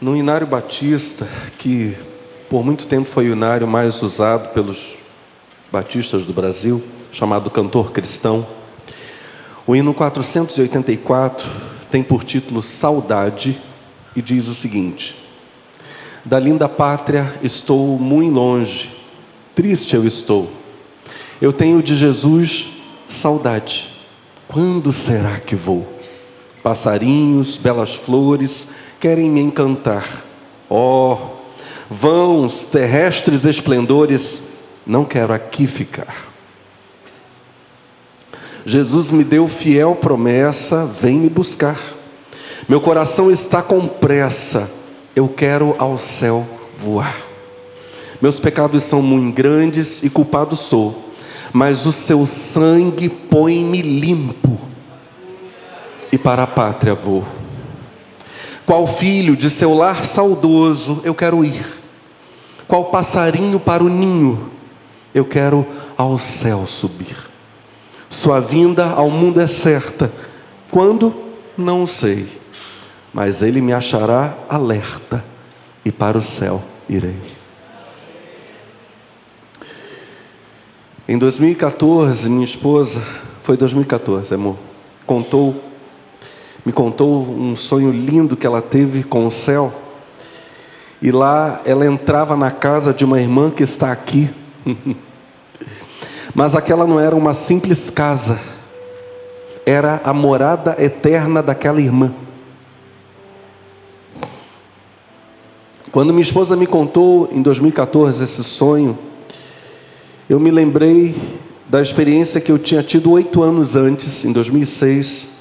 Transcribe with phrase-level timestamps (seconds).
[0.00, 1.26] No Inário Batista,
[1.58, 1.96] que
[2.48, 4.94] por muito tempo foi o inário mais usado pelos
[5.72, 6.80] batistas do Brasil,
[7.10, 8.46] chamado Cantor Cristão,
[9.66, 11.50] o hino 484
[11.90, 13.60] tem por título Saudade
[14.14, 15.16] e diz o seguinte:
[16.24, 18.96] Da linda pátria estou muito longe,
[19.52, 20.48] triste eu estou.
[21.42, 22.70] Eu tenho de Jesus
[23.08, 23.90] saudade.
[24.46, 25.98] Quando será que vou?
[26.62, 28.66] Passarinhos, belas flores
[29.00, 30.24] querem me encantar.
[30.68, 31.16] Oh,
[31.88, 34.42] vãos, terrestres esplendores,
[34.86, 36.28] não quero aqui ficar.
[38.64, 41.80] Jesus me deu fiel promessa, vem me buscar.
[42.68, 44.70] Meu coração está com pressa,
[45.16, 46.46] eu quero ao céu
[46.76, 47.16] voar.
[48.20, 51.12] Meus pecados são muito grandes e culpado sou,
[51.52, 54.58] mas o seu sangue põe-me limpo
[56.10, 57.37] e para a pátria vou.
[58.68, 61.80] Qual filho de seu lar saudoso eu quero ir,
[62.66, 64.50] qual passarinho para o ninho
[65.14, 65.66] eu quero
[65.96, 67.16] ao céu subir.
[68.10, 70.12] Sua vinda ao mundo é certa,
[70.70, 71.14] quando?
[71.56, 72.28] Não sei,
[73.10, 75.24] mas ele me achará alerta
[75.82, 77.16] e para o céu irei.
[81.08, 83.02] Em 2014, minha esposa,
[83.40, 84.58] foi 2014, amor,
[85.06, 85.67] contou
[86.68, 89.72] me contou um sonho lindo que ela teve com o céu.
[91.00, 94.28] E lá ela entrava na casa de uma irmã que está aqui.
[96.34, 98.38] Mas aquela não era uma simples casa,
[99.64, 102.12] era a morada eterna daquela irmã.
[105.90, 108.98] Quando minha esposa me contou em 2014 esse sonho,
[110.28, 111.14] eu me lembrei
[111.66, 115.37] da experiência que eu tinha tido oito anos antes, em 2006,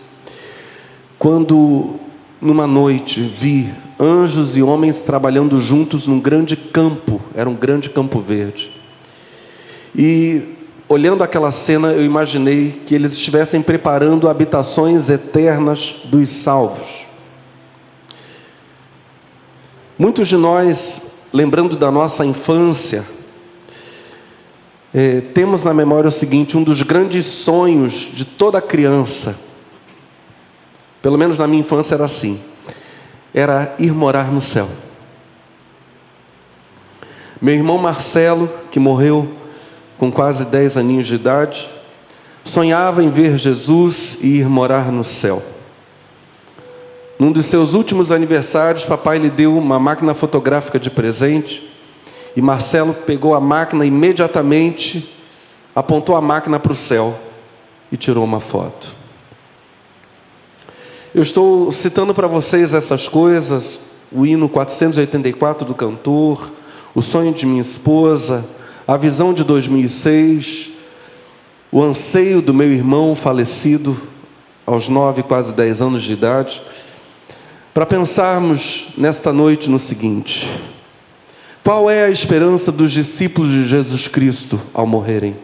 [1.19, 1.95] quando
[2.39, 8.19] numa noite vi anjos e homens trabalhando juntos num grande campo, era um grande campo
[8.19, 8.71] verde.
[9.95, 10.43] E
[10.87, 17.07] olhando aquela cena, eu imaginei que eles estivessem preparando habitações eternas dos salvos.
[19.97, 21.01] Muitos de nós,
[21.33, 23.03] lembrando da nossa infância,
[24.93, 29.46] é, temos na memória o seguinte: um dos grandes sonhos de toda criança
[31.01, 32.39] pelo menos na minha infância era assim.
[33.33, 34.67] Era ir morar no céu.
[37.41, 39.31] Meu irmão Marcelo, que morreu
[39.97, 41.71] com quase 10 aninhos de idade,
[42.43, 45.43] sonhava em ver Jesus e ir morar no céu.
[47.19, 51.67] Num dos seus últimos aniversários, papai lhe deu uma máquina fotográfica de presente
[52.35, 55.15] e Marcelo pegou a máquina imediatamente,
[55.75, 57.19] apontou a máquina para o céu
[57.91, 58.96] e tirou uma foto.
[61.17, 63.79] Eu estou citando para vocês essas coisas,
[64.11, 66.51] o hino 484 do cantor,
[66.93, 68.45] o sonho de minha esposa,
[68.87, 70.69] a visão de 2006,
[71.71, 73.99] o anseio do meu irmão falecido
[74.63, 76.61] aos nove, quase dez anos de idade,
[77.73, 80.47] para pensarmos nesta noite no seguinte:
[81.63, 85.35] qual é a esperança dos discípulos de Jesus Cristo ao morrerem?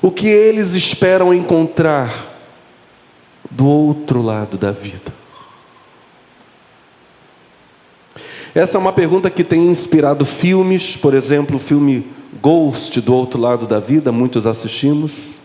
[0.00, 2.35] O que eles esperam encontrar
[3.50, 5.14] do outro lado da vida?
[8.54, 12.06] Essa é uma pergunta que tem inspirado filmes, por exemplo, o filme
[12.40, 15.38] Ghost do Outro Lado da Vida, muitos assistimos.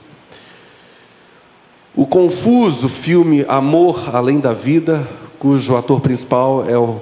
[1.94, 5.06] O confuso filme Amor Além da Vida,
[5.38, 7.02] cujo ator principal é o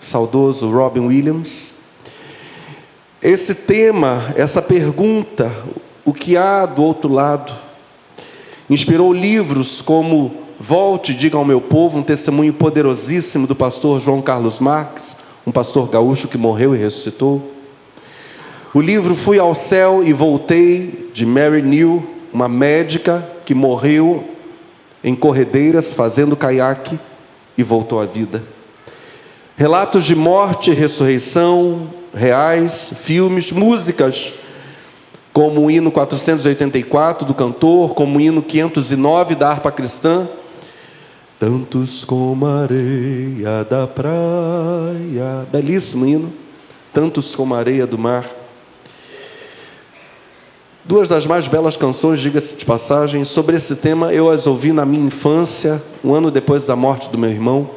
[0.00, 1.72] saudoso Robin Williams.
[3.22, 5.52] Esse tema, essa pergunta,
[6.04, 7.52] o que há do outro lado,
[8.68, 14.60] inspirou livros como Volte, diga ao meu povo, um testemunho poderosíssimo do pastor João Carlos
[14.60, 15.16] Marques,
[15.46, 17.50] um pastor gaúcho que morreu e ressuscitou.
[18.72, 24.24] O livro Fui ao Céu e Voltei, de Mary New, uma médica que morreu
[25.02, 26.98] em corredeiras fazendo caiaque
[27.58, 28.42] e voltou à vida.
[29.56, 34.32] Relatos de morte e ressurreição reais, filmes, músicas,
[35.34, 40.26] como o hino 484 do cantor, como o hino 509 da harpa cristã,
[41.38, 45.46] Tantos como a areia da praia.
[45.52, 46.32] Belíssimo hino.
[46.92, 48.24] Tantos como a areia do mar.
[50.84, 54.86] Duas das mais belas canções, diga-se de passagem, sobre esse tema eu as ouvi na
[54.86, 57.68] minha infância, um ano depois da morte do meu irmão.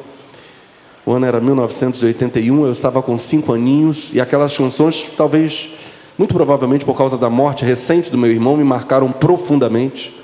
[1.06, 5.69] O ano era 1981, eu estava com cinco aninhos, e aquelas canções, talvez,
[6.18, 10.16] muito provavelmente por causa da morte recente do meu irmão, me marcaram profundamente.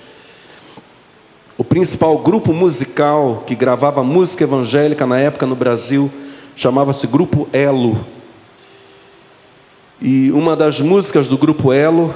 [1.55, 6.11] O principal grupo musical que gravava música evangélica na época no Brasil
[6.55, 8.03] chamava-se Grupo Elo.
[10.01, 12.13] E uma das músicas do Grupo Elo,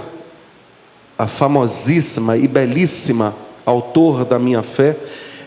[1.17, 4.97] a famosíssima e belíssima Autor da Minha Fé,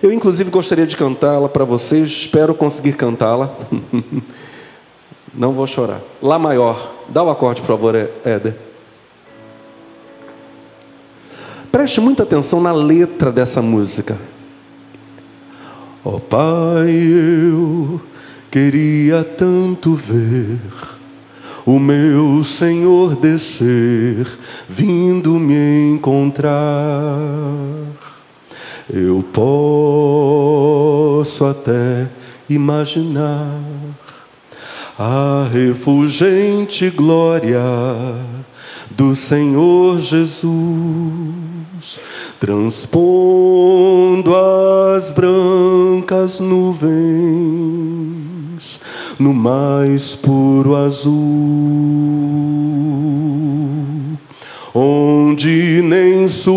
[0.01, 3.53] eu inclusive gostaria de cantá-la para vocês, espero conseguir cantá-la.
[5.35, 6.01] Não vou chorar.
[6.21, 6.95] Lá maior.
[7.09, 8.57] Dá o acorde, por favor, Éder.
[11.71, 14.19] Preste muita atenção na letra dessa música.
[16.05, 18.01] Ó oh, Pai, eu
[18.51, 20.59] queria tanto ver
[21.65, 24.27] o meu Senhor descer,
[24.69, 26.51] vindo me encontrar.
[28.93, 32.09] Eu posso até
[32.49, 33.61] imaginar
[35.03, 37.63] a refulgente glória
[38.91, 40.53] do Senhor Jesus,
[42.39, 46.91] transpondo as brancas nuvens
[49.19, 51.15] no mais puro azul,
[54.75, 56.53] onde nem sul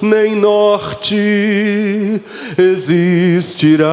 [0.00, 2.22] nem norte
[2.56, 3.90] existirá.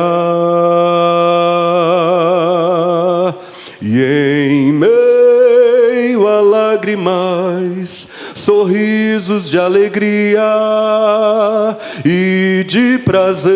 [6.82, 10.42] Lágrimas, sorrisos de alegria
[12.04, 13.52] e de prazer.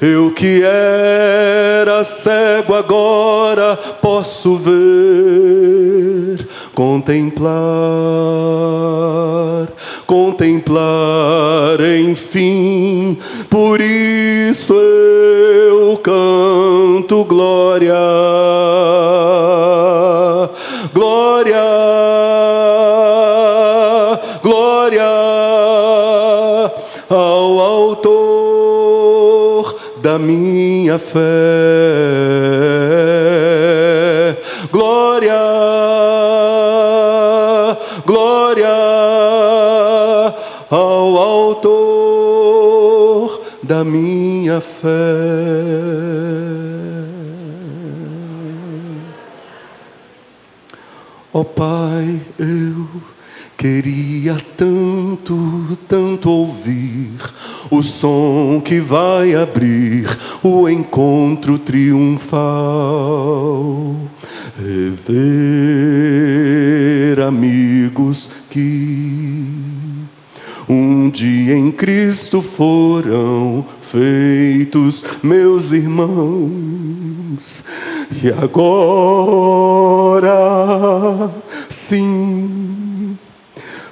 [0.00, 7.52] Eu que era cego agora posso ver, contemplar,
[10.06, 13.18] contemplar, enfim.
[13.50, 17.94] Por isso eu canto glória,
[20.92, 21.62] glória,
[24.42, 25.04] glória
[27.08, 28.48] ao Autor
[29.98, 31.18] da minha fé.
[34.70, 35.38] Glória,
[38.06, 38.68] glória
[40.70, 41.78] ao Autor
[43.62, 45.27] da minha fé.
[53.68, 57.18] Queria tanto, tanto ouvir
[57.70, 60.08] o som que vai abrir
[60.42, 62.34] o encontro triunfal.
[64.56, 65.20] Rever
[67.20, 69.44] amigos que
[70.66, 77.62] um dia em Cristo foram feitos meus irmãos,
[78.22, 80.30] e agora
[81.68, 82.87] sim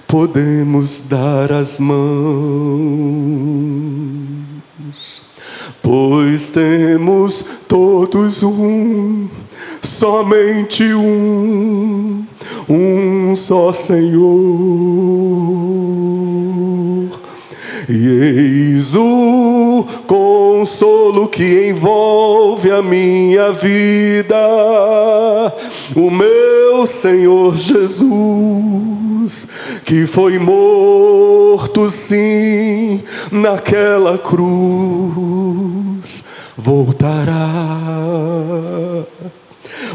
[0.07, 1.97] podemos dar as mãos,
[5.83, 9.29] pois temos todos um,
[9.83, 12.25] somente um,
[12.69, 14.27] um só Senhor.
[17.89, 19.66] E eis o
[20.07, 24.37] consolo que envolve a minha vida,
[25.95, 29.47] o meu Senhor Jesus,
[29.85, 36.25] que foi morto sim naquela cruz,
[36.57, 37.35] voltará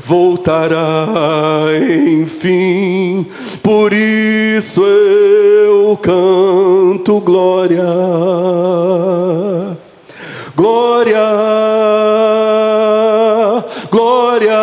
[0.03, 1.07] voltará
[2.07, 3.25] enfim.
[3.61, 7.83] Por isso eu canto glória,
[10.55, 11.19] glória,
[13.89, 14.59] glória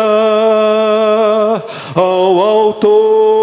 [1.95, 3.39] ao Autor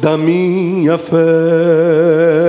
[0.00, 2.45] da minha fé.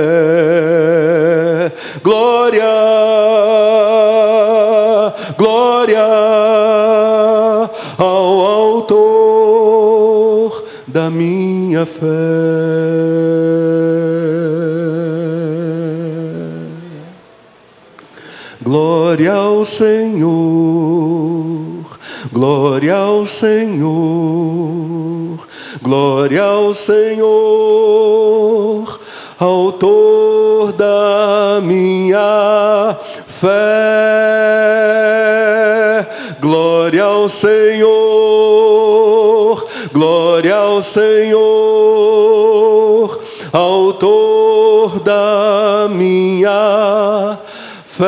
[10.97, 12.07] Da minha fé.
[18.59, 20.25] Glória ao Senhor,
[22.33, 23.87] glória ao Senhor,
[25.83, 27.27] glória ao Senhor,
[29.39, 33.47] Autor da minha fé.
[36.41, 38.36] Glória ao Senhor,
[39.97, 41.39] glória ao Senhor,
[43.51, 47.39] Autor da minha
[47.87, 48.05] fé.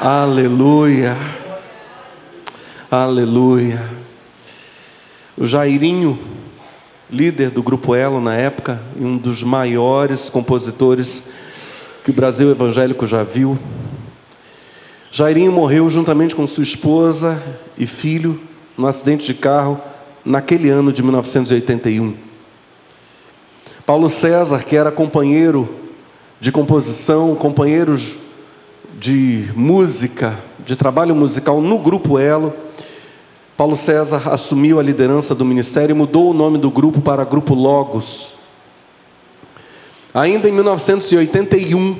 [0.00, 1.16] Aleluia,
[2.90, 3.88] aleluia.
[5.38, 6.18] O Jairinho,
[7.08, 11.22] líder do Grupo Elo na época, e um dos maiores compositores
[12.02, 13.56] que o Brasil evangélico já viu.
[15.14, 17.38] Jairinho morreu juntamente com sua esposa
[17.76, 18.40] e filho
[18.78, 19.78] num acidente de carro
[20.24, 22.14] naquele ano de 1981.
[23.84, 25.68] Paulo César, que era companheiro
[26.40, 27.94] de composição, companheiro
[28.98, 32.54] de música, de trabalho musical no Grupo Elo,
[33.54, 37.52] Paulo César assumiu a liderança do ministério e mudou o nome do grupo para Grupo
[37.52, 38.32] Logos.
[40.14, 41.98] Ainda em 1981,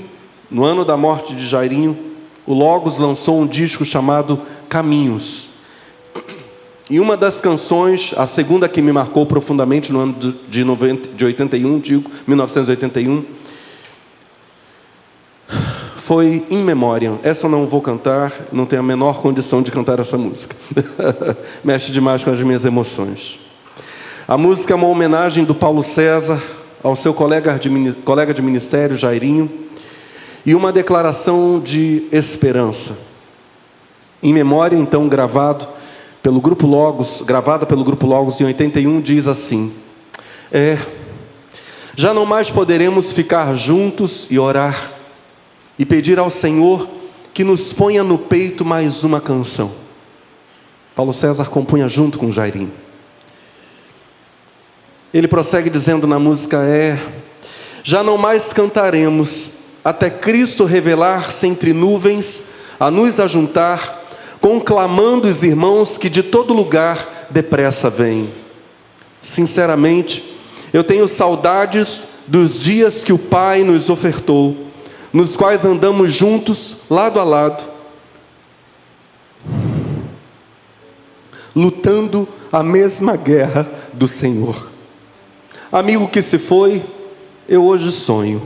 [0.50, 2.11] no ano da morte de Jairinho,
[2.46, 5.48] o Logos lançou um disco chamado Caminhos.
[6.90, 11.24] E uma das canções, a segunda que me marcou profundamente no ano de, 90, de
[11.24, 13.24] 81, digo, 1981,
[15.96, 17.18] foi In Memoriam.
[17.22, 20.54] Essa eu não vou cantar, não tenho a menor condição de cantar essa música.
[21.64, 23.38] Mexe demais com as minhas emoções.
[24.26, 26.42] A música é uma homenagem do Paulo César
[26.82, 29.50] ao seu colega de, colega de ministério, Jairinho,
[30.44, 32.98] e uma declaração de esperança.
[34.22, 35.68] Em memória, então, gravado
[36.22, 39.72] pelo Grupo Logos, gravada pelo Grupo Logos em 81, diz assim:
[40.50, 40.78] É,
[41.96, 44.92] já não mais poderemos ficar juntos e orar
[45.78, 46.88] e pedir ao Senhor
[47.34, 49.72] que nos ponha no peito mais uma canção.
[50.94, 52.72] Paulo César compunha junto com Jairinho.
[55.12, 56.98] Ele prossegue dizendo na música: É,
[57.82, 59.50] já não mais cantaremos,
[59.84, 62.44] até Cristo revelar-se entre nuvens,
[62.78, 64.02] a nos ajuntar,
[64.40, 68.28] conclamando os irmãos que de todo lugar depressa vêm.
[69.20, 70.36] Sinceramente,
[70.72, 74.56] eu tenho saudades dos dias que o Pai nos ofertou,
[75.12, 77.64] nos quais andamos juntos, lado a lado,
[81.54, 84.70] lutando a mesma guerra do Senhor.
[85.70, 86.82] Amigo que se foi,
[87.48, 88.42] eu hoje sonho,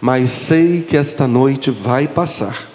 [0.00, 2.70] mas sei que esta noite vai passar,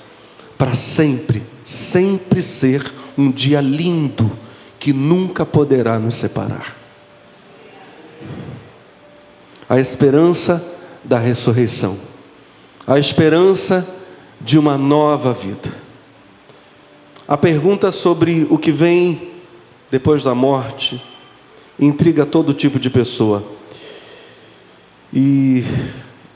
[0.58, 4.38] para sempre, sempre ser um dia lindo
[4.80, 6.78] que nunca poderá nos separar.
[9.70, 10.64] A esperança
[11.04, 11.98] da ressurreição,
[12.86, 13.88] a esperança
[14.40, 15.72] de uma nova vida.
[17.28, 19.32] A pergunta sobre o que vem
[19.90, 21.02] depois da morte
[21.80, 23.44] intriga todo tipo de pessoa.
[25.14, 25.64] E,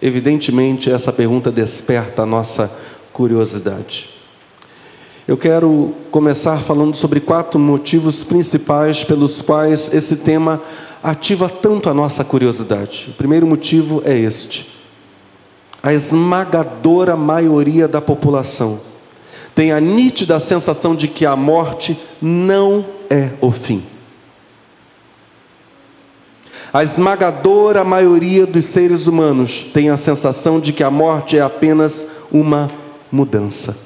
[0.05, 2.71] evidentemente, essa pergunta desperta a nossa
[3.11, 4.07] curiosidade.
[5.27, 10.61] Eu quero começar falando sobre quatro motivos principais pelos quais esse tema
[11.01, 13.07] ativa tanto a nossa curiosidade.
[13.09, 14.69] O primeiro motivo é este:
[15.81, 18.81] a esmagadora maioria da população
[19.55, 23.94] tem a nítida sensação de que a morte não é o fim.
[26.75, 32.05] A esmagadora maioria dos seres humanos tem a sensação de que a morte é apenas
[32.29, 32.69] uma
[33.09, 33.77] mudança.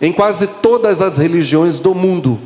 [0.00, 2.40] Em quase todas as religiões do mundo,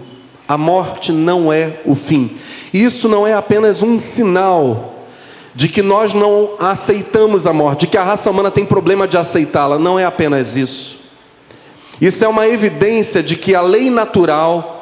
[0.47, 2.37] a morte não é o fim.
[2.71, 5.07] Isso não é apenas um sinal
[5.55, 9.17] de que nós não aceitamos a morte, de que a raça humana tem problema de
[9.17, 9.79] aceitá-la.
[9.79, 10.99] Não é apenas isso.
[11.99, 14.74] Isso é uma evidência de que a lei natural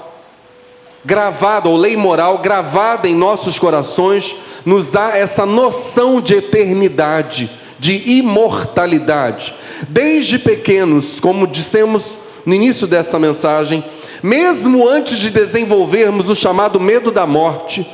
[1.04, 8.10] gravada, ou lei moral gravada em nossos corações, nos dá essa noção de eternidade, de
[8.18, 9.54] imortalidade.
[9.88, 13.84] Desde pequenos, como dissemos no início dessa mensagem,
[14.22, 17.86] mesmo antes de desenvolvermos o chamado medo da morte,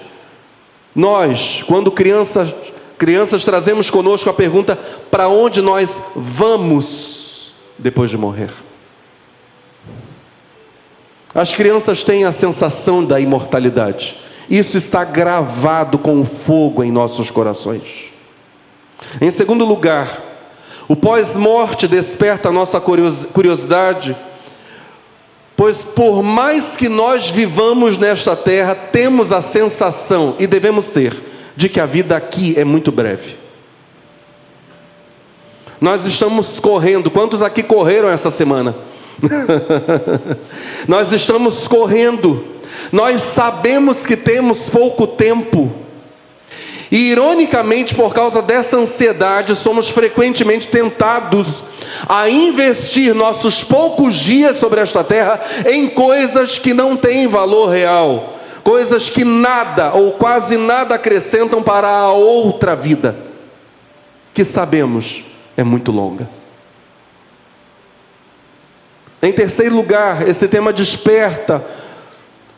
[0.95, 2.55] nós, quando crianças,
[2.99, 4.77] crianças trazemos conosco a pergunta:
[5.11, 8.51] para onde nós vamos depois de morrer?
[11.35, 14.19] As crianças têm a sensação da imortalidade.
[14.49, 18.13] Isso está gravado com fogo em nossos corações.
[19.21, 20.23] Em segundo lugar,
[20.89, 24.17] o pós-morte desperta a nossa curiosidade,
[25.55, 31.23] pois por mais que nós vivamos nesta terra, temos a sensação, e devemos ter,
[31.55, 33.37] de que a vida aqui é muito breve.
[35.79, 38.75] Nós estamos correndo, quantos aqui correram essa semana?
[40.87, 42.45] nós estamos correndo,
[42.93, 45.73] nós sabemos que temos pouco tempo,
[46.91, 51.63] e ironicamente, por causa dessa ansiedade, somos frequentemente tentados
[52.09, 58.39] a investir nossos poucos dias sobre esta terra em coisas que não têm valor real,
[58.65, 63.15] coisas que nada ou quase nada acrescentam para a outra vida,
[64.33, 65.25] que sabemos
[65.57, 66.39] é muito longa.
[69.21, 71.65] Em terceiro lugar, esse tema desperta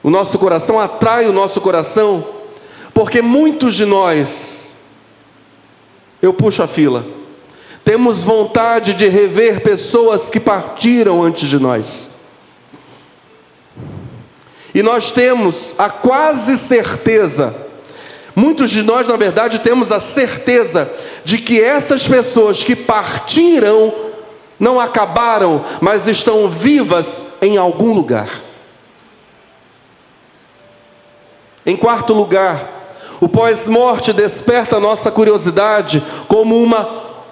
[0.03, 2.27] o nosso coração, atrai o nosso coração,
[2.93, 4.77] porque muitos de nós,
[6.21, 7.07] eu puxo a fila,
[7.85, 12.11] temos vontade de rever pessoas que partiram antes de nós.
[14.75, 17.55] E nós temos a quase certeza,
[18.37, 20.91] muitos de nós, na verdade, temos a certeza
[21.25, 24.10] de que essas pessoas que partiram
[24.61, 28.29] não acabaram, mas estão vivas em algum lugar.
[31.65, 32.81] Em quarto lugar,
[33.21, 36.89] o pós-morte desperta a nossa curiosidade como uma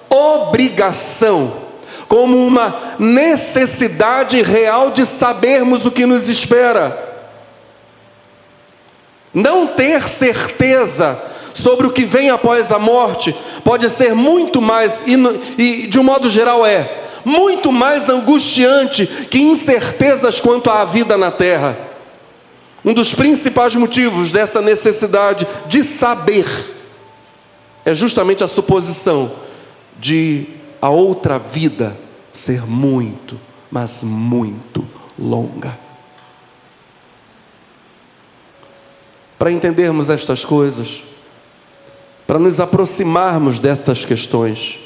[0.09, 1.53] obrigação,
[2.07, 7.07] como uma necessidade real de sabermos o que nos espera.
[9.31, 11.21] Não ter certeza
[11.53, 15.03] sobre o que vem após a morte pode ser muito mais,
[15.57, 21.31] e de um modo geral é, muito mais angustiante que incertezas quanto à vida na
[21.31, 21.77] terra.
[22.83, 26.45] Um dos principais motivos dessa necessidade de saber
[27.85, 29.31] é justamente a suposição
[29.99, 30.47] de
[30.81, 31.97] a outra vida
[32.31, 35.77] ser muito, mas muito longa.
[39.37, 41.03] Para entendermos estas coisas,
[42.27, 44.79] para nos aproximarmos destas questões,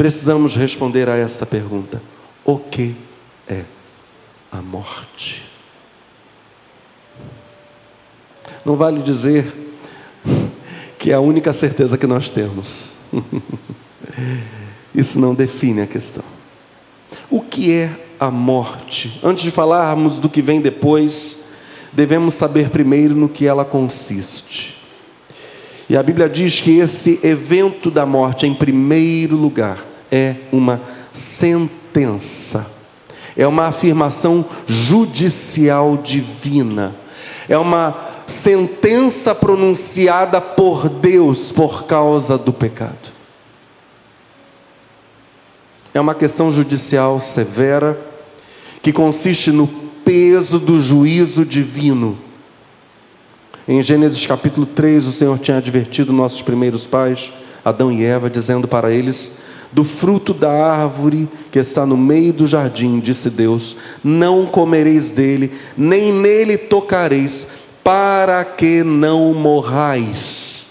[0.00, 2.02] precisamos responder a esta pergunta:
[2.42, 2.96] o que
[3.46, 3.64] é
[4.50, 5.44] a morte?
[8.64, 9.54] Não vale dizer
[10.98, 12.90] que é a única certeza que nós temos.
[14.94, 16.24] Isso não define a questão.
[17.28, 19.20] O que é a morte?
[19.22, 21.36] Antes de falarmos do que vem depois,
[21.92, 24.80] devemos saber primeiro no que ela consiste.
[25.90, 30.80] E a Bíblia diz que esse evento da morte, em primeiro lugar, é uma
[31.12, 32.70] sentença,
[33.36, 36.94] é uma afirmação judicial divina,
[37.48, 37.96] é uma
[38.26, 43.12] sentença pronunciada por Deus por causa do pecado.
[45.92, 47.98] É uma questão judicial severa
[48.80, 49.66] que consiste no
[50.04, 52.16] peso do juízo divino.
[53.66, 57.32] Em Gênesis capítulo 3, o Senhor tinha advertido nossos primeiros pais,
[57.64, 59.32] Adão e Eva, dizendo para eles:
[59.72, 65.52] Do fruto da árvore que está no meio do jardim, disse Deus: Não comereis dele,
[65.76, 67.46] nem nele tocareis,
[67.84, 70.66] para que não morrais.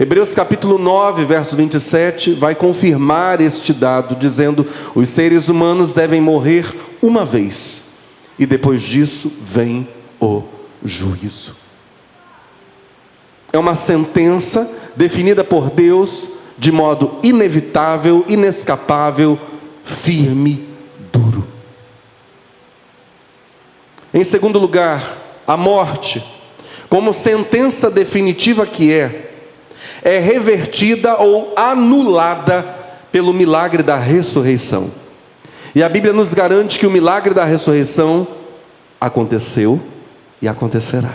[0.00, 6.72] Hebreus capítulo 9, verso 27, vai confirmar este dado, dizendo: os seres humanos devem morrer
[7.02, 7.84] uma vez,
[8.38, 9.88] e depois disso vem
[10.20, 10.42] o
[10.84, 11.56] juízo.
[13.52, 19.38] É uma sentença definida por Deus de modo inevitável, inescapável,
[19.84, 20.68] firme,
[21.12, 21.46] duro.
[24.12, 26.24] Em segundo lugar, a morte,
[26.88, 29.30] como sentença definitiva que é,
[30.02, 32.62] é revertida ou anulada
[33.12, 34.90] pelo milagre da ressurreição.
[35.74, 38.26] E a Bíblia nos garante que o milagre da ressurreição
[39.00, 39.80] aconteceu
[40.42, 41.14] e acontecerá.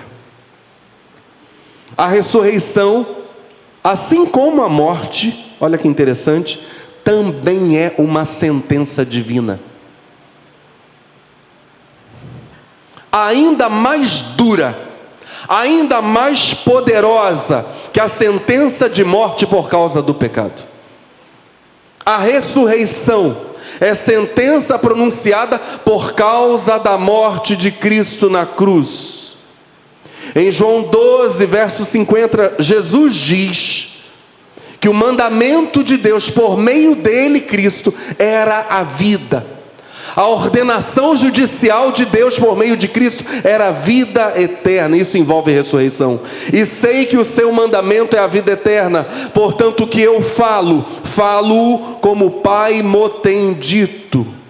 [1.98, 3.06] A ressurreição,
[3.84, 6.60] assim como a morte, olha que interessante,
[7.04, 9.60] também é uma sentença divina.
[13.12, 14.76] Ainda mais dura,
[15.48, 20.64] ainda mais poderosa que a sentença de morte por causa do pecado.
[22.06, 23.38] A ressurreição
[23.80, 29.23] é sentença pronunciada por causa da morte de Cristo na cruz.
[30.36, 33.90] Em João 12, verso 50, Jesus diz
[34.80, 39.46] que o mandamento de Deus por meio dele, Cristo, era a vida.
[40.16, 45.52] A ordenação judicial de Deus por meio de Cristo era a vida eterna, isso envolve
[45.52, 46.20] ressurreição.
[46.52, 50.86] E sei que o seu mandamento é a vida eterna, portanto, o que eu falo,
[51.04, 54.43] falo como o Pai mo tem dito.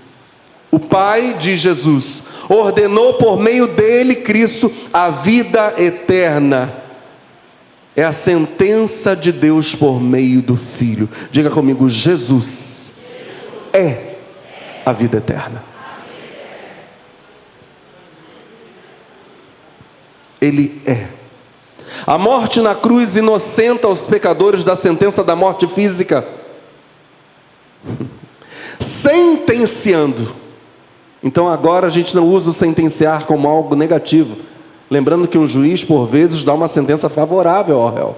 [0.73, 6.73] O Pai de Jesus ordenou por meio dele, Cristo, a vida eterna.
[7.95, 11.07] É a sentença de Deus por meio do Filho.
[11.29, 12.95] Diga comigo: Jesus
[13.71, 14.15] é
[14.83, 15.63] a vida eterna.
[20.41, 21.07] Ele é.
[22.07, 26.27] A morte na cruz inocenta os pecadores da sentença da morte física,
[28.81, 30.41] sentenciando.
[31.23, 34.35] Então agora a gente não usa o sentenciar como algo negativo,
[34.91, 38.15] lembrando que um juiz por vezes dá uma sentença favorável ao réu.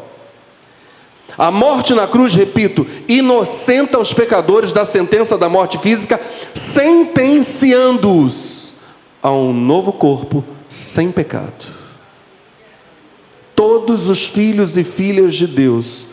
[1.37, 6.19] A morte na cruz, repito, inocenta os pecadores da sentença da morte física,
[6.53, 8.73] sentenciando-os
[9.21, 11.75] a um novo corpo sem pecado.
[13.55, 16.07] todos os filhos e filhas de Deus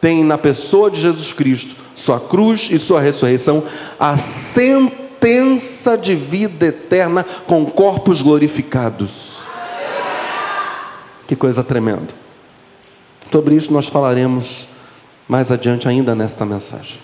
[0.00, 3.64] têm na pessoa de Jesus Cristo, sua cruz e sua ressurreição,
[3.98, 5.02] a sentença
[6.00, 9.46] de vida eterna com corpos glorificados.
[11.26, 12.14] Que coisa tremenda.
[13.30, 14.66] Sobre isso nós falaremos
[15.28, 16.98] mais adiante ainda nesta mensagem.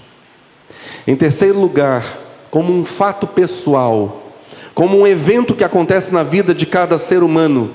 [1.07, 2.05] Em terceiro lugar,
[2.51, 4.33] como um fato pessoal,
[4.75, 7.73] como um evento que acontece na vida de cada ser humano,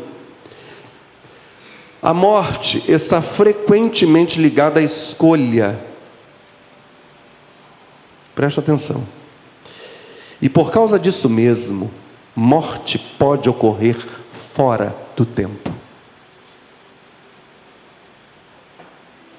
[2.01, 5.79] a morte está frequentemente ligada à escolha.
[8.35, 9.22] Preste atenção.
[10.43, 11.89] E por causa disso mesmo,
[12.35, 13.95] morte pode ocorrer
[14.53, 15.73] fora do tempo.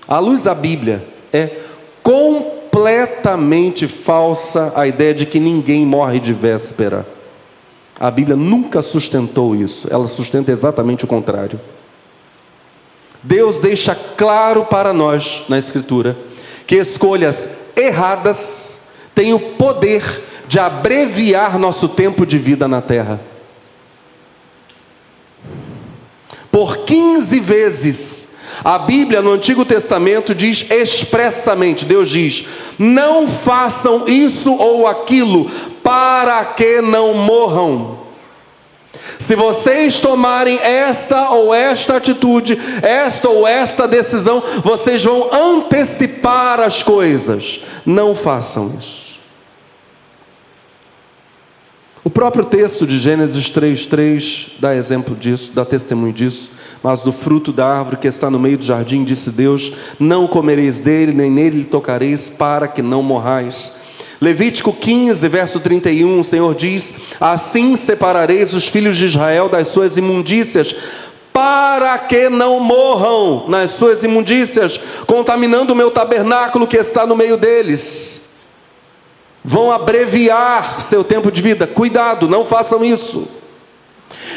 [0.08, 1.58] À luz da Bíblia, é
[2.02, 7.06] completamente falsa a ideia de que ninguém morre de véspera.
[8.00, 11.60] A Bíblia nunca sustentou isso, ela sustenta exatamente o contrário.
[13.22, 16.16] Deus deixa claro para nós na Escritura
[16.66, 18.80] que escolhas erradas
[19.14, 23.20] têm o poder de abreviar nosso tempo de vida na terra.
[26.50, 28.28] Por 15 vezes,
[28.62, 32.44] a Bíblia no Antigo Testamento diz expressamente: Deus diz,
[32.78, 35.50] não façam isso ou aquilo,
[35.82, 38.04] para que não morram.
[39.18, 46.82] Se vocês tomarem esta ou esta atitude, esta ou esta decisão, vocês vão antecipar as
[46.82, 47.60] coisas.
[47.84, 49.13] Não façam isso.
[52.06, 56.50] O próprio texto de Gênesis 3:3 dá exemplo disso, dá testemunho disso.
[56.82, 60.78] Mas do fruto da árvore que está no meio do jardim, disse Deus: Não comereis
[60.78, 63.72] dele, nem nele tocareis, para que não morrais.
[64.20, 69.96] Levítico 15, verso 31, o Senhor diz: Assim separareis os filhos de Israel das suas
[69.96, 70.76] imundícias,
[71.32, 77.38] para que não morram nas suas imundícias, contaminando o meu tabernáculo que está no meio
[77.38, 78.23] deles.
[79.44, 81.66] Vão abreviar seu tempo de vida.
[81.66, 83.28] Cuidado, não façam isso.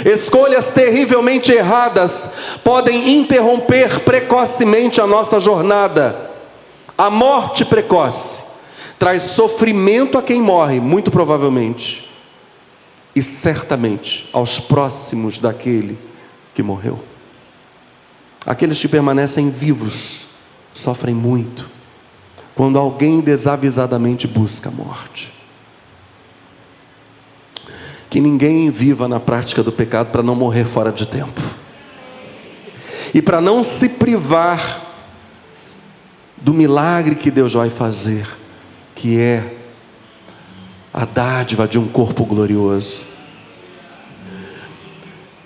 [0.06, 2.30] Escolhas terrivelmente erradas
[2.62, 6.30] podem interromper precocemente a nossa jornada.
[6.98, 8.44] A morte precoce
[9.00, 12.10] traz sofrimento a quem morre, muito provavelmente,
[13.16, 15.98] e certamente aos próximos daquele
[16.54, 17.02] que morreu.
[18.46, 20.26] Aqueles que permanecem vivos
[20.74, 21.77] sofrem muito
[22.58, 25.32] quando alguém desavisadamente busca a morte.
[28.10, 31.40] Que ninguém viva na prática do pecado para não morrer fora de tempo.
[33.14, 34.86] E para não se privar
[36.36, 38.28] do milagre que Deus vai fazer
[38.96, 39.56] que é
[40.92, 43.06] a dádiva de um corpo glorioso.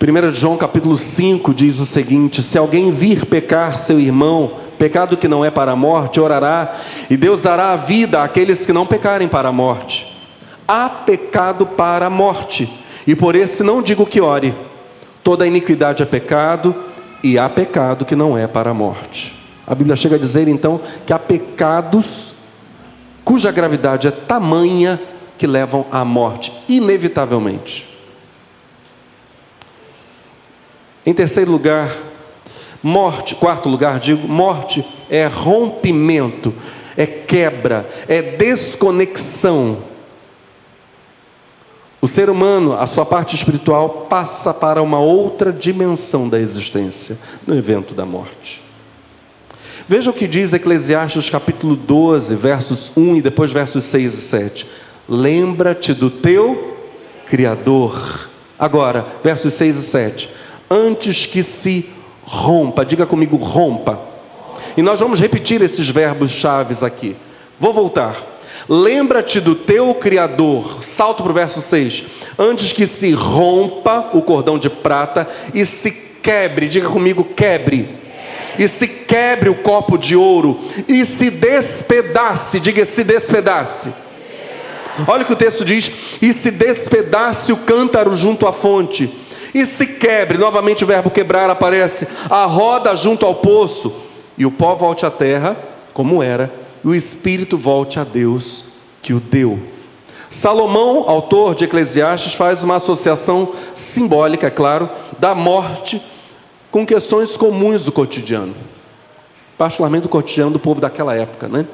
[0.00, 5.28] 1 João capítulo 5 diz o seguinte: Se alguém vir pecar seu irmão, pecado que
[5.28, 6.74] não é para a morte, orará,
[7.08, 10.12] e Deus dará a vida àqueles que não pecarem para a morte.
[10.66, 12.68] Há pecado para a morte,
[13.06, 14.52] e por esse não digo que ore.
[15.22, 16.74] Toda iniquidade é pecado,
[17.22, 19.40] e há pecado que não é para a morte.
[19.64, 22.34] A Bíblia chega a dizer então que há pecados
[23.24, 25.00] cuja gravidade é tamanha
[25.38, 27.88] que levam à morte, inevitavelmente.
[31.06, 31.88] Em terceiro lugar,
[32.82, 36.52] morte, quarto lugar, digo, morte é rompimento,
[36.96, 39.78] é quebra, é desconexão.
[42.00, 47.16] O ser humano, a sua parte espiritual, passa para uma outra dimensão da existência
[47.46, 48.62] no evento da morte.
[49.86, 54.66] Veja o que diz Eclesiastes capítulo 12, versos 1 e depois versos 6 e 7.
[55.08, 56.76] Lembra-te do teu
[57.26, 58.30] Criador.
[58.58, 60.30] Agora, versos 6 e 7.
[60.70, 61.88] Antes que se
[62.24, 64.00] rompa, diga comigo, rompa.
[64.76, 67.16] E nós vamos repetir esses verbos chaves aqui.
[67.58, 68.30] Vou voltar.
[68.68, 72.04] Lembra-te do teu Criador, salto para o verso 6.
[72.38, 78.02] Antes que se rompa o cordão de prata e se quebre, diga comigo, quebre
[78.58, 80.58] e se quebre o copo de ouro,
[80.88, 83.92] e se despedace, diga se despedace.
[85.06, 89.10] Olha o que o texto diz: e se despedace o cântaro junto à fonte,
[89.54, 93.92] e se quebre, novamente o verbo quebrar aparece, a roda junto ao poço,
[94.36, 95.56] e o pó volte à terra,
[95.92, 98.64] como era, e o espírito volte a Deus
[99.02, 99.58] que o deu.
[100.30, 104.88] Salomão, autor de Eclesiastes, faz uma associação simbólica, é claro,
[105.18, 106.02] da morte
[106.70, 108.54] com questões comuns do cotidiano,
[109.58, 111.66] particularmente do cotidiano do povo daquela época, né?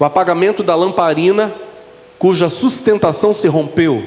[0.00, 1.54] O apagamento da lamparina,
[2.18, 4.04] cuja sustentação se rompeu,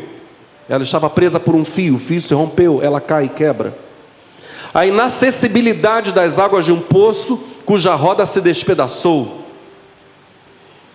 [0.67, 3.77] ela estava presa por um fio, o fio se rompeu, ela cai e quebra.
[4.73, 9.43] a inacessibilidade das águas de um poço cuja roda se despedaçou.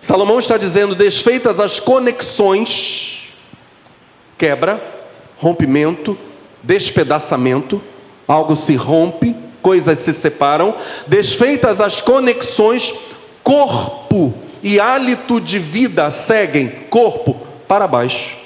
[0.01, 3.29] Salomão está dizendo: desfeitas as conexões,
[4.37, 4.83] quebra,
[5.37, 6.17] rompimento,
[6.63, 7.81] despedaçamento,
[8.27, 10.75] algo se rompe, coisas se separam,
[11.07, 12.93] desfeitas as conexões,
[13.43, 17.35] corpo e hálito de vida seguem corpo
[17.67, 18.38] para baixo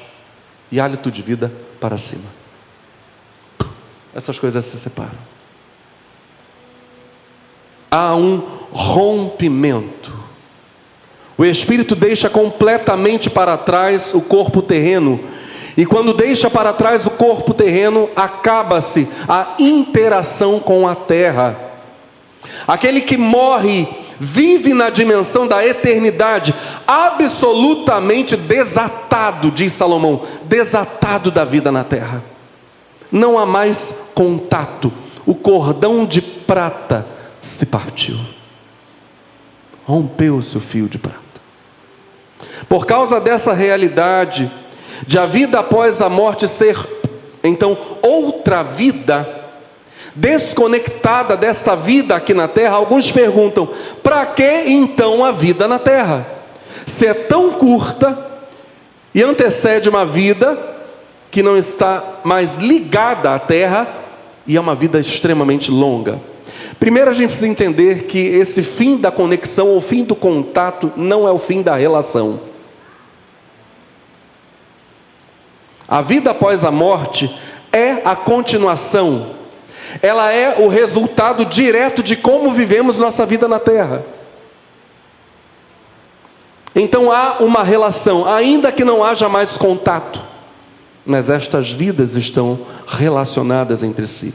[0.74, 2.26] e hálito de vida para cima.
[4.12, 5.12] Essas coisas se separam.
[7.92, 8.40] Há um
[8.72, 10.12] rompimento.
[11.38, 15.20] O espírito deixa completamente para trás o corpo terreno
[15.78, 21.56] e quando deixa para trás o corpo terreno, acaba-se a interação com a terra.
[22.66, 23.88] Aquele que morre
[24.24, 26.56] vive na dimensão da eternidade,
[26.88, 32.24] absolutamente desatado, diz Salomão, desatado da vida na terra.
[33.12, 34.92] Não há mais contato,
[35.26, 37.06] o cordão de prata
[37.42, 38.18] se partiu,
[39.86, 41.22] rompeu-se o fio de prata.
[42.70, 44.50] Por causa dessa realidade,
[45.06, 46.78] de a vida após a morte ser
[47.44, 49.43] então outra vida,
[50.16, 53.68] desconectada desta vida aqui na terra, alguns perguntam:
[54.02, 56.28] para que então a vida na terra?
[56.86, 58.18] Se é tão curta
[59.14, 60.58] e antecede uma vida
[61.32, 63.88] que não está mais ligada à terra
[64.46, 66.22] e é uma vida extremamente longa.
[66.80, 71.28] Primeiro a gente precisa entender que esse fim da conexão ou fim do contato não
[71.28, 72.40] é o fim da relação.
[75.88, 77.34] A vida após a morte
[77.72, 79.36] é a continuação,
[80.02, 84.04] ela é o resultado direto de como vivemos nossa vida na terra.
[86.76, 90.24] Então há uma relação, ainda que não haja mais contato,
[91.06, 94.34] mas estas vidas estão relacionadas entre si.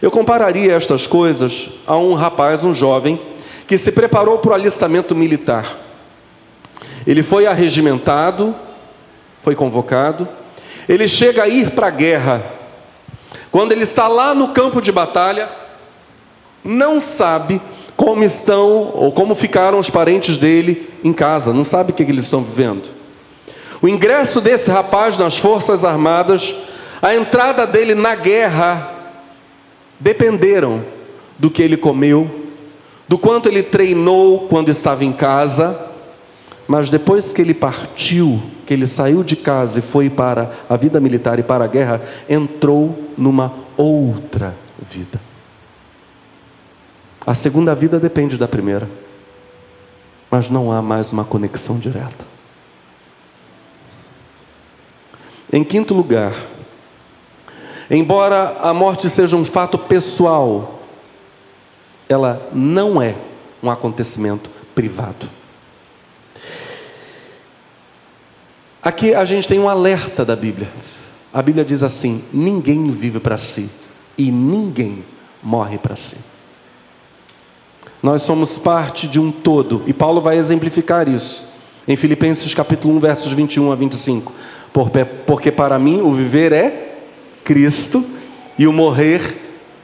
[0.00, 3.20] Eu compararia estas coisas a um rapaz, um jovem,
[3.66, 5.78] que se preparou para o alistamento militar.
[7.06, 8.54] Ele foi arregimentado,
[9.42, 10.28] foi convocado,
[10.88, 12.57] ele chega a ir para a guerra.
[13.50, 15.50] Quando ele está lá no campo de batalha,
[16.64, 17.60] não sabe
[17.96, 22.24] como estão ou como ficaram os parentes dele em casa, não sabe o que eles
[22.24, 22.88] estão vivendo.
[23.80, 26.54] O ingresso desse rapaz nas Forças Armadas,
[27.00, 28.92] a entrada dele na guerra,
[29.98, 30.84] dependeram
[31.38, 32.30] do que ele comeu,
[33.06, 35.88] do quanto ele treinou quando estava em casa,
[36.66, 41.00] mas depois que ele partiu, que ele saiu de casa e foi para a vida
[41.00, 45.18] militar e para a guerra, entrou numa outra vida.
[47.26, 48.86] A segunda vida depende da primeira,
[50.30, 52.26] mas não há mais uma conexão direta.
[55.50, 56.34] Em quinto lugar,
[57.90, 60.82] embora a morte seja um fato pessoal,
[62.06, 63.16] ela não é
[63.62, 65.37] um acontecimento privado.
[68.82, 70.68] Aqui a gente tem um alerta da Bíblia.
[71.32, 73.68] A Bíblia diz assim: ninguém vive para si
[74.16, 75.04] e ninguém
[75.42, 76.16] morre para si.
[78.02, 81.44] Nós somos parte de um todo, e Paulo vai exemplificar isso
[81.86, 84.32] em Filipenses capítulo 1, versos 21 a 25.
[85.26, 86.96] Porque para mim o viver é
[87.42, 88.04] Cristo
[88.58, 89.36] e o morrer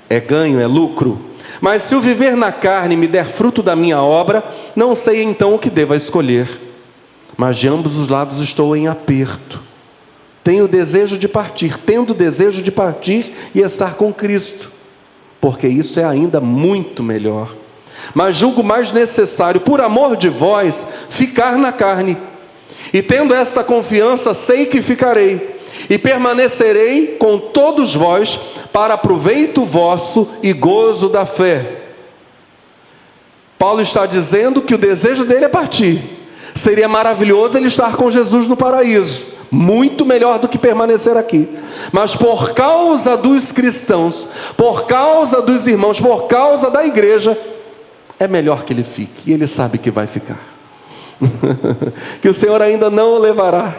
[0.09, 1.19] é ganho, é lucro.
[1.61, 4.45] Mas se o viver na carne me der fruto da minha obra,
[4.77, 6.61] não sei então o que deva escolher
[7.37, 9.63] mas de ambos os lados estou em aperto.
[10.43, 14.71] Tenho desejo de partir, tendo desejo de partir e estar com Cristo,
[15.41, 17.55] porque isso é ainda muito melhor.
[18.13, 22.19] Mas julgo mais necessário, por amor de vós, ficar na carne.
[22.93, 28.39] E tendo esta confiança, sei que ficarei, e permanecerei com todos vós,
[28.71, 31.83] para proveito vosso e gozo da fé.
[33.59, 36.14] Paulo está dizendo que o desejo dele é partir
[36.55, 41.49] Seria maravilhoso ele estar com Jesus no paraíso, muito melhor do que permanecer aqui.
[41.91, 47.37] Mas por causa dos cristãos, por causa dos irmãos, por causa da igreja,
[48.21, 50.41] é melhor que ele fique, e ele sabe que vai ficar.
[52.23, 53.75] que o Senhor ainda não o levará.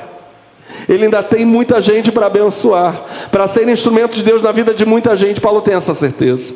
[0.89, 4.85] Ele ainda tem muita gente para abençoar, para ser instrumento de Deus na vida de
[4.85, 5.39] muita gente.
[5.39, 6.53] Paulo tem essa certeza.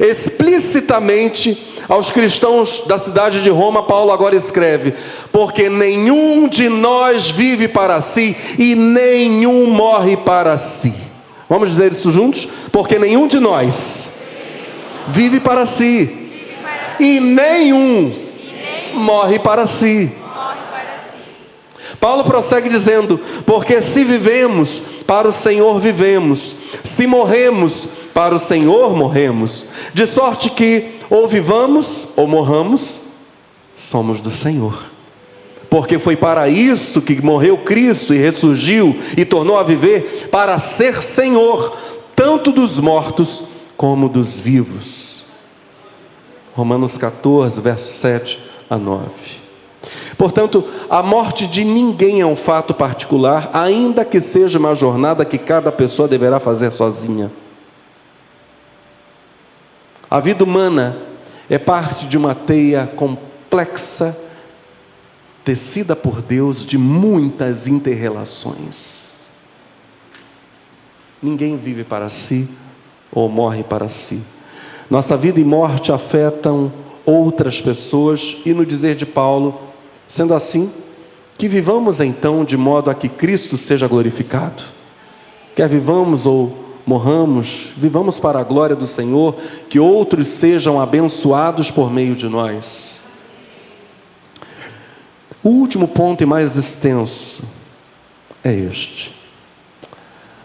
[0.00, 4.94] Explicitamente aos cristãos da cidade de Roma, Paulo agora escreve:
[5.32, 10.92] Porque nenhum de nós vive para si e nenhum morre para si.
[11.48, 12.46] Vamos dizer isso juntos?
[12.70, 14.12] Porque nenhum de nós
[15.08, 16.28] vive para si
[17.00, 18.28] e nenhum
[18.94, 20.12] morre para si.
[21.98, 28.94] Paulo prossegue dizendo: Porque se vivemos, para o Senhor vivemos, se morremos, para o Senhor
[28.94, 33.00] morremos, de sorte que ou vivamos ou morramos,
[33.74, 34.90] somos do Senhor.
[35.70, 41.02] Porque foi para isto que morreu Cristo e ressurgiu e tornou a viver, para ser
[41.02, 41.76] Senhor,
[42.16, 43.44] tanto dos mortos
[43.76, 45.22] como dos vivos.
[46.54, 49.08] Romanos 14, verso 7 a 9.
[50.16, 55.38] Portanto, a morte de ninguém é um fato particular, ainda que seja uma jornada que
[55.38, 57.30] cada pessoa deverá fazer sozinha.
[60.10, 60.96] A vida humana
[61.48, 64.16] é parte de uma teia complexa,
[65.44, 69.08] tecida por Deus de muitas interrelações.
[71.22, 72.48] Ninguém vive para si
[73.10, 74.22] ou morre para si.
[74.90, 76.72] Nossa vida e morte afetam
[77.04, 79.68] outras pessoas, e no dizer de Paulo,
[80.08, 80.72] Sendo assim,
[81.36, 84.62] que vivamos então de modo a que Cristo seja glorificado.
[85.54, 89.34] Quer vivamos ou morramos, vivamos para a glória do Senhor,
[89.68, 93.02] que outros sejam abençoados por meio de nós.
[95.44, 97.42] O último ponto e mais extenso
[98.42, 99.14] é este: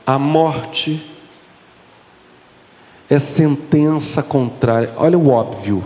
[0.06, 1.10] a morte
[3.10, 5.86] é sentença contrária, olha o óbvio,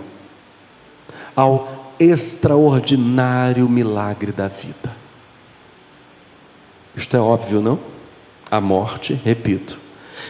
[1.35, 4.95] ao extraordinário milagre da vida.
[6.95, 7.79] Isto é óbvio, não?
[8.49, 9.86] A morte, repito,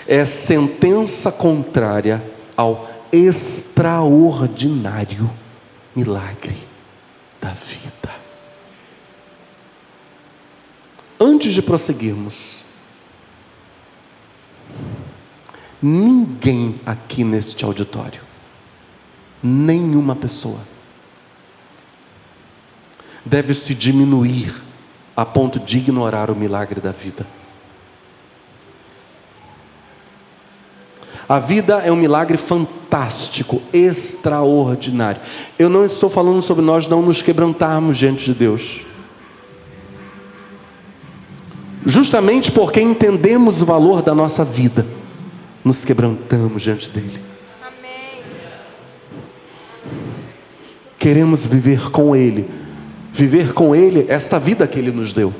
[0.08, 2.24] é sentença contrária
[2.56, 5.30] ao extraordinário
[5.96, 6.58] milagre
[7.42, 7.98] da vida.
[11.20, 12.62] Antes de prosseguirmos,
[15.82, 18.22] ninguém aqui neste auditório,
[19.42, 20.60] nenhuma pessoa,
[23.26, 24.64] deve se diminuir
[25.16, 27.26] a ponto de ignorar o milagre da vida.
[31.28, 35.22] A vida é um milagre fantástico, extraordinário.
[35.60, 38.86] Eu não estou falando sobre nós não nos quebrantarmos diante de Deus.
[41.86, 44.86] Justamente porque entendemos o valor da nossa vida,
[45.64, 47.22] nos quebrantamos diante dele.
[47.62, 48.24] Amém.
[50.98, 52.48] Queremos viver com ele
[53.18, 55.34] viver com Ele esta vida que Ele nos deu.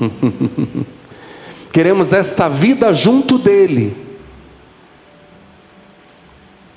[1.72, 4.09] Queremos esta vida junto dEle.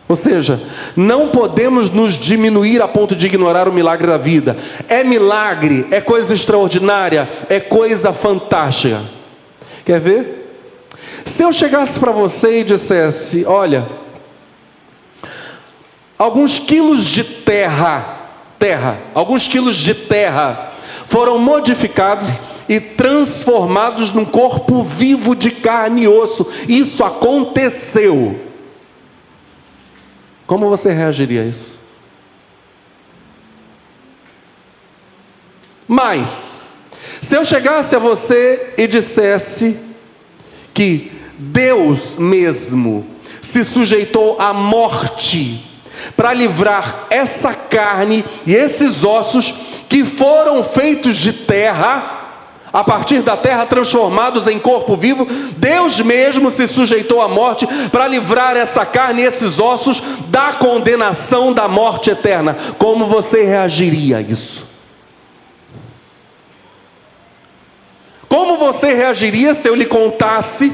[0.08, 0.62] Ou seja,
[0.96, 4.58] não podemos nos diminuir a ponto de ignorar o milagre da vida.
[4.88, 9.02] É milagre, é coisa extraordinária, é coisa fantástica.
[9.86, 10.56] Quer ver?
[11.26, 13.88] Se eu chegasse para você e dissesse: Olha,
[16.18, 18.24] alguns quilos de terra
[18.64, 20.72] terra, alguns quilos de terra,
[21.06, 26.48] foram modificados e transformados num corpo vivo de carne e osso.
[26.70, 28.40] Isso aconteceu.
[30.46, 31.78] Como você reagiria a isso?
[35.88, 36.68] Mas,
[37.22, 39.80] se eu chegasse a você e dissesse
[40.74, 43.06] que Deus mesmo
[43.42, 45.70] se sujeitou à morte,
[46.16, 49.54] para livrar essa carne e esses ossos
[49.88, 52.23] que foram feitos de terra,
[52.74, 58.08] a partir da terra transformados em corpo vivo, Deus mesmo se sujeitou à morte para
[58.08, 62.58] livrar essa carne e esses ossos da condenação da morte eterna.
[62.80, 64.66] Como você reagiria a isso?
[68.28, 70.74] Como você reagiria se eu lhe contasse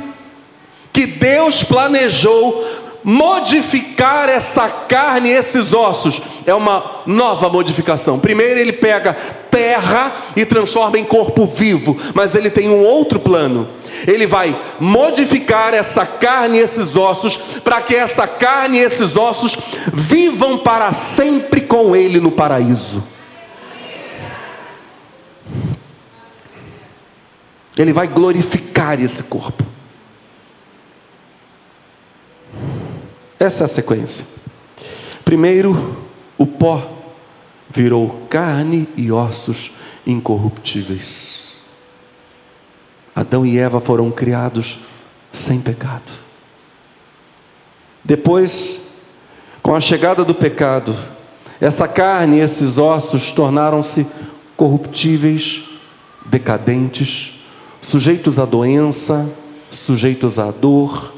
[0.93, 2.65] que Deus planejou
[3.03, 6.21] modificar essa carne esses ossos.
[6.45, 8.19] É uma nova modificação.
[8.19, 9.13] Primeiro, ele pega
[9.49, 13.67] terra e transforma em corpo vivo, mas ele tem um outro plano.
[14.07, 19.57] Ele vai modificar essa carne e esses ossos, para que essa carne e esses ossos
[19.93, 23.03] vivam para sempre com ele no paraíso.
[27.77, 29.78] Ele vai glorificar esse corpo.
[33.39, 34.25] Essa é a sequência.
[35.23, 35.97] Primeiro,
[36.37, 36.97] o pó
[37.69, 39.71] virou carne e ossos
[40.05, 41.55] incorruptíveis.
[43.15, 44.79] Adão e Eva foram criados
[45.31, 46.11] sem pecado.
[48.03, 48.79] Depois,
[49.61, 50.95] com a chegada do pecado,
[51.61, 54.07] essa carne e esses ossos tornaram-se
[54.57, 55.63] corruptíveis,
[56.25, 57.33] decadentes,
[57.81, 59.29] sujeitos à doença,
[59.69, 61.13] sujeitos à dor,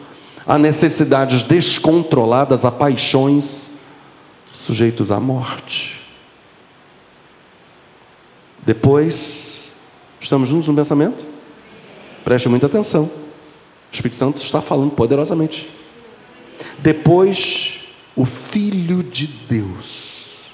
[0.51, 3.75] a necessidades descontroladas, a paixões,
[4.51, 6.01] sujeitos à morte.
[8.65, 9.51] Depois,
[10.21, 11.27] Estamos juntos no pensamento?
[12.23, 13.05] Preste muita atenção.
[13.05, 13.11] O
[13.91, 15.75] Espírito Santo está falando poderosamente.
[16.77, 17.83] Depois,
[18.15, 20.51] o Filho de Deus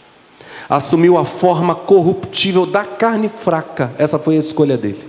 [0.69, 3.93] assumiu a forma corruptível da carne fraca.
[3.97, 5.07] Essa foi a escolha dele.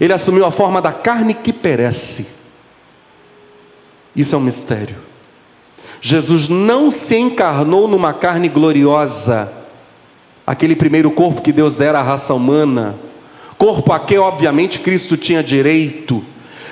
[0.00, 2.39] Ele assumiu a forma da carne que perece.
[4.14, 4.96] Isso é um mistério.
[6.00, 9.52] Jesus não se encarnou numa carne gloriosa,
[10.46, 12.96] aquele primeiro corpo que Deus dera à raça humana,
[13.58, 16.24] corpo a que, obviamente, Cristo tinha direito.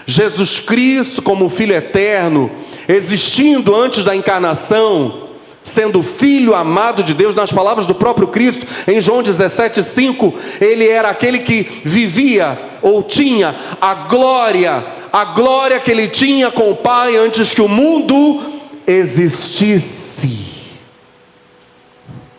[0.06, 2.50] Jesus Cristo, como Filho eterno,
[2.88, 5.27] existindo antes da encarnação,
[5.68, 11.10] sendo filho amado de Deus, nas palavras do próprio Cristo, em João 17,5, ele era
[11.10, 17.16] aquele que vivia ou tinha a glória, a glória que ele tinha com o Pai
[17.16, 18.40] antes que o mundo
[18.86, 20.48] existisse.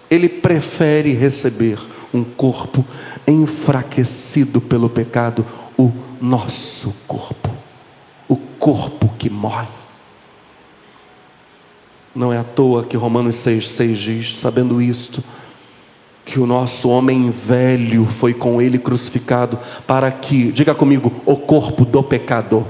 [0.10, 1.78] Ele prefere receber
[2.14, 2.84] um corpo
[3.28, 5.46] enfraquecido pelo pecado,
[5.78, 7.52] o nosso corpo,
[8.28, 9.79] o corpo que morre.
[12.20, 15.24] Não é à toa que Romanos 6,6 diz, sabendo isto,
[16.26, 19.58] que o nosso homem velho foi com ele crucificado,
[19.88, 22.66] para que, diga comigo, o corpo do pecador.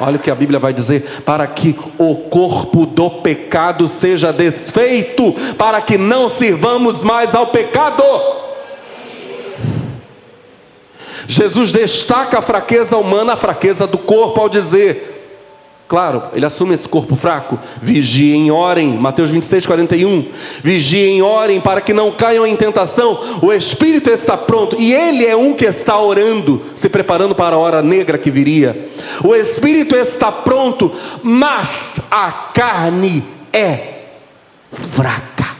[0.00, 5.34] Olha o que a Bíblia vai dizer: para que o corpo do pecado seja desfeito,
[5.58, 8.02] para que não sirvamos mais ao pecado.
[11.26, 15.17] Jesus destaca a fraqueza humana, a fraqueza do corpo, ao dizer:
[15.88, 17.58] Claro, ele assume esse corpo fraco.
[17.80, 18.98] Vigiem, orem.
[18.98, 20.30] Mateus 26, 41.
[20.62, 23.18] Vigiem, orem para que não caiam em tentação.
[23.42, 27.58] O espírito está pronto e ele é um que está orando, se preparando para a
[27.58, 28.90] hora negra que viria.
[29.24, 34.08] O espírito está pronto, mas a carne é
[34.90, 35.56] fraca.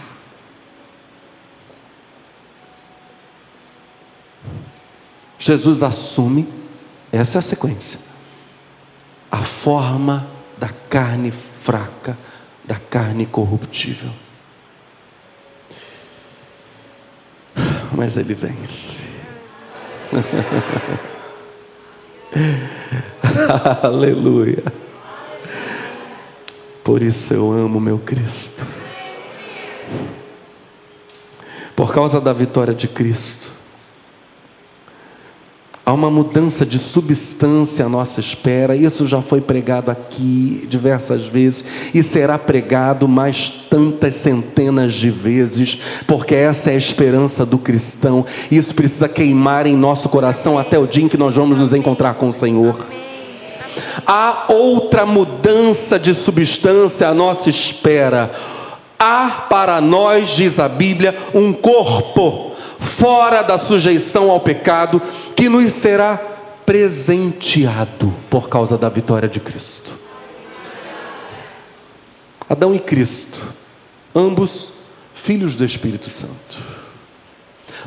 [5.38, 6.46] Jesus assume,
[7.10, 8.07] essa é a sequência
[9.30, 12.16] a forma da carne fraca,
[12.64, 14.10] da carne corruptível.
[17.92, 19.04] Mas ele vence.
[23.82, 24.64] Aleluia.
[26.84, 28.66] Por isso eu amo meu Cristo.
[31.76, 33.52] Por causa da vitória de Cristo,
[35.88, 41.64] Há uma mudança de substância à nossa espera, isso já foi pregado aqui diversas vezes
[41.94, 48.22] e será pregado mais tantas centenas de vezes, porque essa é a esperança do cristão.
[48.50, 52.12] Isso precisa queimar em nosso coração até o dia em que nós vamos nos encontrar
[52.16, 52.76] com o Senhor.
[54.06, 58.30] Há outra mudança de substância à nossa espera.
[58.98, 62.47] Há para nós, diz a Bíblia, um corpo
[62.78, 65.00] fora da sujeição ao pecado,
[65.34, 66.16] que nos será
[66.64, 69.94] presenteado por causa da vitória de Cristo.
[72.48, 73.46] Adão e Cristo,
[74.14, 74.72] ambos
[75.14, 76.58] filhos do Espírito Santo,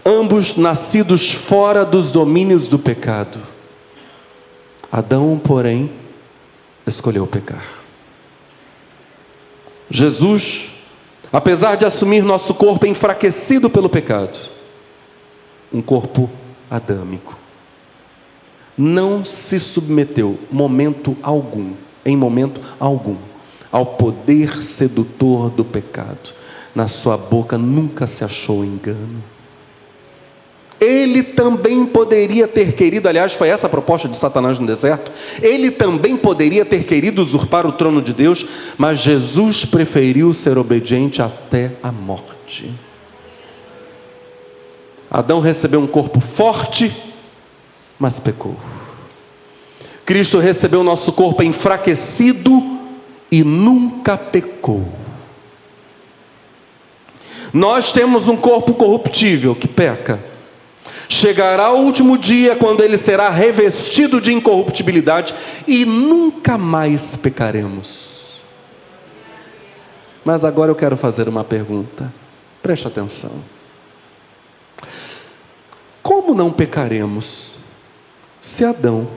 [0.05, 3.39] ambos nascidos fora dos domínios do pecado.
[4.91, 5.91] Adão, porém,
[6.85, 7.65] escolheu pecar.
[9.89, 10.73] Jesus,
[11.31, 14.37] apesar de assumir nosso corpo enfraquecido pelo pecado,
[15.71, 16.29] um corpo
[16.69, 17.37] adâmico.
[18.77, 21.73] Não se submeteu, momento algum,
[22.05, 23.17] em momento algum,
[23.71, 26.33] ao poder sedutor do pecado.
[26.73, 29.21] Na sua boca nunca se achou engano.
[30.79, 35.11] Ele também poderia ter querido, aliás, foi essa a proposta de Satanás no deserto.
[35.39, 38.43] Ele também poderia ter querido usurpar o trono de Deus,
[38.79, 42.73] mas Jesus preferiu ser obediente até a morte.
[45.11, 46.95] Adão recebeu um corpo forte,
[47.99, 48.55] mas pecou.
[50.05, 52.63] Cristo recebeu nosso corpo enfraquecido
[53.29, 54.87] e nunca pecou.
[57.53, 60.23] Nós temos um corpo corruptível que peca.
[61.09, 65.35] Chegará o último dia quando ele será revestido de incorruptibilidade
[65.67, 68.39] e nunca mais pecaremos.
[70.23, 72.13] Mas agora eu quero fazer uma pergunta.
[72.63, 73.60] Preste atenção.
[76.01, 77.55] Como não pecaremos
[78.39, 79.07] se Adão,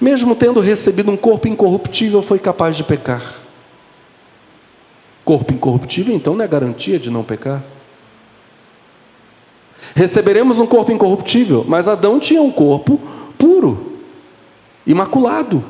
[0.00, 3.40] mesmo tendo recebido um corpo incorruptível, foi capaz de pecar?
[5.24, 7.62] Corpo incorruptível, então, não é garantia de não pecar?
[9.94, 13.00] Receberemos um corpo incorruptível, mas Adão tinha um corpo
[13.38, 13.98] puro,
[14.86, 15.64] imaculado,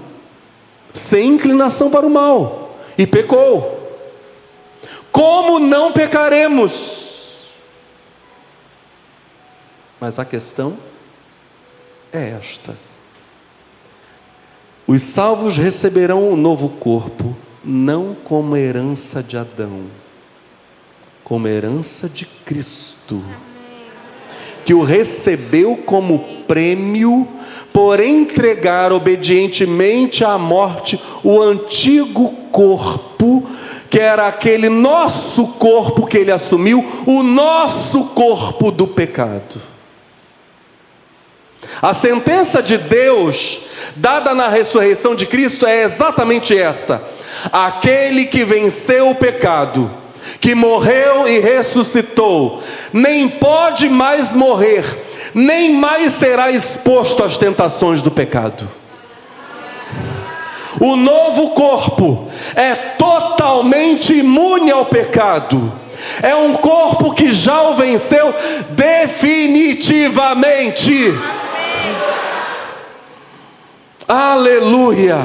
[0.93, 3.81] sem inclinação para o mal, e pecou.
[5.11, 7.14] Como não pecaremos?
[10.01, 10.77] Mas a questão
[12.13, 12.77] é esta:
[14.87, 19.87] os salvos receberão um novo corpo, não como herança de Adão,
[21.23, 23.23] como herança de Cristo
[24.65, 26.19] que o recebeu como
[26.49, 27.29] prêmio
[27.73, 33.45] por entregar obedientemente à morte o antigo corpo,
[33.91, 39.61] que era aquele nosso corpo que ele assumiu, o nosso corpo do pecado.
[41.83, 43.61] A sentença de Deus,
[43.97, 47.03] dada na ressurreição de Cristo, é exatamente esta:
[47.53, 49.91] aquele que venceu o pecado,
[50.41, 52.63] que morreu e ressuscitou,
[52.93, 54.85] nem pode mais morrer,
[55.35, 58.69] nem mais será exposto às tentações do pecado.
[60.81, 65.73] O novo corpo é totalmente imune ao pecado.
[66.23, 68.35] É um corpo que já o venceu
[68.71, 71.15] definitivamente.
[74.07, 75.17] Aleluia.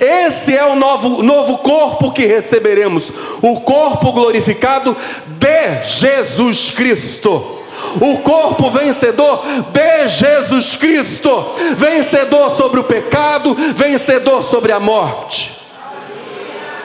[0.00, 4.96] Esse é o novo, novo corpo que receberemos, o corpo glorificado
[5.26, 7.56] de Jesus Cristo.
[8.00, 11.30] O corpo vencedor de Jesus Cristo,
[11.76, 15.56] vencedor sobre o pecado, vencedor sobre a morte.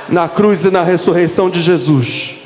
[0.08, 2.43] Na cruz e na ressurreição de Jesus.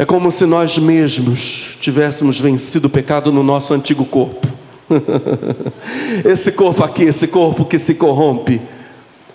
[0.00, 4.48] É como se nós mesmos tivéssemos vencido o pecado no nosso antigo corpo.
[6.24, 8.62] esse corpo aqui, esse corpo que se corrompe,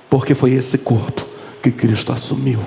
[0.10, 1.24] porque foi esse corpo
[1.62, 2.58] que Cristo assumiu.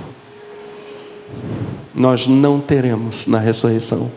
[1.93, 4.13] Nós não teremos na ressurreição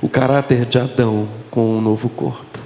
[0.00, 2.58] o caráter de Adão com um novo corpo,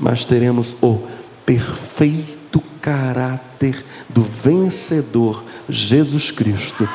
[0.00, 1.00] mas teremos o
[1.44, 6.88] perfeito caráter do vencedor Jesus Cristo,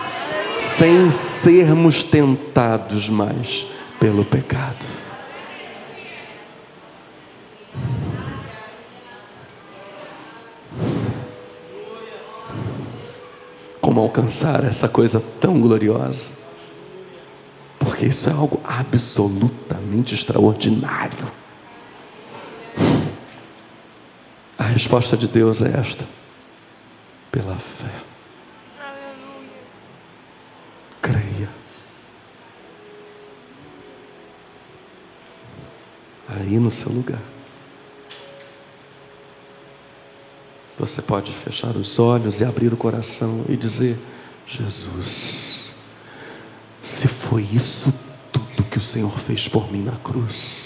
[0.64, 3.68] sem sermos tentados mais
[4.00, 4.86] pelo pecado.
[13.80, 16.32] como alcançar essa coisa tão gloriosa.
[17.78, 21.32] Porque isso é algo absolutamente extraordinário.
[24.58, 26.08] A resposta de Deus é esta:
[27.32, 28.13] pela fé.
[31.04, 31.50] Creia.
[36.30, 37.22] Aí no seu lugar.
[40.80, 44.00] Você pode fechar os olhos e abrir o coração e dizer:
[44.48, 45.66] Jesus,
[46.82, 47.94] se foi isso
[48.32, 50.63] tudo que o Senhor fez por mim na cruz,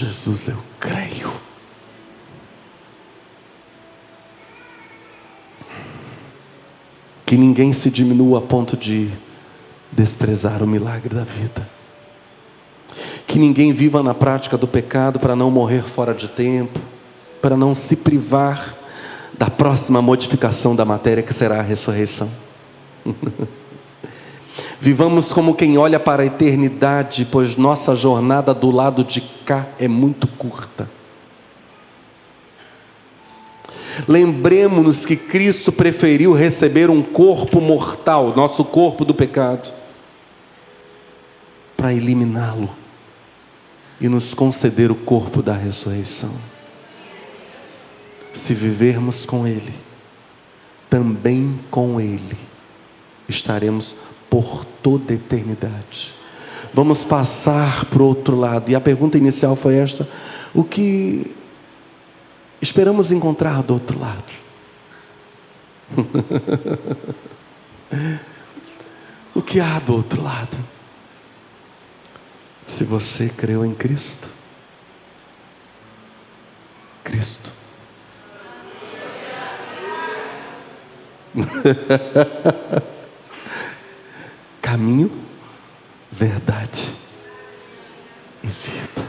[0.00, 1.30] Jesus, eu creio.
[7.26, 9.10] Que ninguém se diminua a ponto de
[9.92, 11.68] desprezar o milagre da vida.
[13.26, 16.80] Que ninguém viva na prática do pecado para não morrer fora de tempo,
[17.42, 18.74] para não se privar
[19.36, 22.30] da próxima modificação da matéria que será a ressurreição.
[24.82, 29.86] Vivamos como quem olha para a eternidade, pois nossa jornada do lado de cá é
[29.86, 30.88] muito curta.
[34.08, 39.70] Lembremos-nos que Cristo preferiu receber um corpo mortal, nosso corpo do pecado,
[41.76, 42.74] para eliminá-lo
[44.00, 46.32] e nos conceder o corpo da ressurreição.
[48.32, 49.74] Se vivermos com Ele,
[50.88, 52.38] também com Ele
[53.28, 53.94] estaremos
[54.30, 56.14] por toda eternidade.
[56.72, 58.70] Vamos passar para o outro lado.
[58.70, 60.08] E a pergunta inicial foi esta:
[60.54, 61.34] o que
[62.62, 64.32] esperamos encontrar do outro lado?
[69.34, 70.56] o que há do outro lado?
[72.64, 74.28] Se você creu em Cristo,
[77.02, 77.52] Cristo.
[84.70, 85.10] Caminho,
[86.12, 86.94] verdade
[88.40, 89.04] e vida.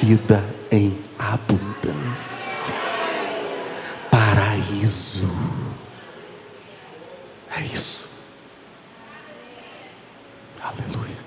[0.00, 2.72] Vida em abundância.
[4.12, 5.28] Paraíso.
[7.50, 8.08] É isso.
[10.62, 11.18] Aleluia.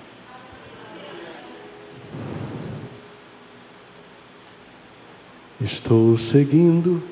[5.60, 7.04] Estou seguindo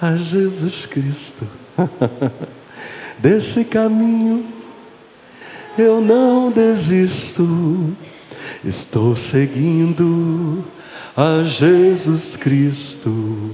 [0.00, 1.44] a Jesus Cristo.
[3.18, 4.46] Desse caminho
[5.76, 7.96] eu não desisto.
[8.64, 10.64] Estou seguindo
[11.16, 13.52] a Jesus Cristo.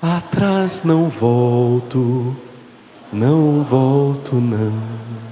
[0.00, 2.36] Atrás não volto,
[3.12, 5.31] não volto não.